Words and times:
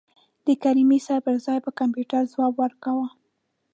د 0.45 0.47
کریمي 0.63 0.99
صیب 1.05 1.21
پر 1.25 1.35
ځای 1.45 1.57
به 1.63 1.71
کمپیوټر 1.79 2.21
ځواب 2.31 2.53
ورکاوه. 2.57 3.07